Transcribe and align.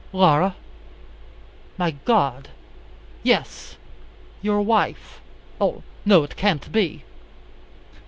"Laura? 0.13 0.55
My 1.77 1.91
God!" 2.05 2.49
"Yes, 3.21 3.77
your 4.41 4.59
wife!" 4.63 5.21
"Oh, 5.61 5.83
no, 6.05 6.23
it 6.23 6.35
can't 6.35 6.71
be. 6.71 7.03